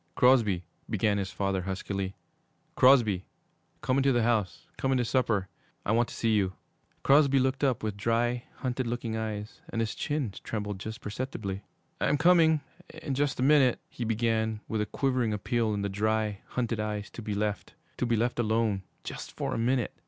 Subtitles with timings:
[0.15, 2.15] 'Crosby,' began his father huskily,
[2.75, 3.23] 'Crosby,
[3.81, 5.47] come into the house, come in to supper,
[5.85, 6.53] I want to see you.'
[7.03, 11.61] Crosby looked up with dry, hunted looking eyes, and his chin trembled just perceptibly.
[11.99, 12.61] 'I'm coming
[13.03, 17.11] in just a minute,' he began, with a quivering appeal in the dry, hunted eyes
[17.11, 19.93] to be left to be left alone just for a minute!